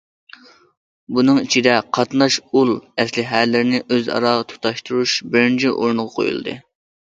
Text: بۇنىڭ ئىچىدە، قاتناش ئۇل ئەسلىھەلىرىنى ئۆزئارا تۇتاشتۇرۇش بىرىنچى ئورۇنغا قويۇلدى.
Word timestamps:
بۇنىڭ 1.17 1.37
ئىچىدە، 1.41 1.75
قاتناش 1.97 2.39
ئۇل 2.47 2.73
ئەسلىھەلىرىنى 3.05 3.85
ئۆزئارا 3.85 4.35
تۇتاشتۇرۇش 4.55 5.17
بىرىنچى 5.37 5.77
ئورۇنغا 5.79 6.13
قويۇلدى. 6.19 6.61